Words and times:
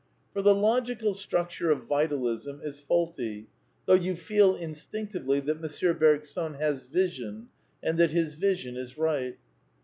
For 0.33 0.41
the 0.41 0.55
logical 0.55 1.13
structure 1.13 1.69
of 1.69 1.83
Vitalism 1.83 2.59
is 2.63 2.79
faulty, 2.79 3.45
though 3.85 3.93
you 3.93 4.15
feel 4.15 4.55
instinctively 4.55 5.39
that 5.41 5.57
M. 5.57 5.97
Bergson" 5.99 6.53
has 6.55 6.85
vision," 6.87 7.49
and 7.83 7.99
that 7.99 8.09
his 8.09 8.33
vision 8.33 8.77
is 8.77 8.97
right. 8.97 9.37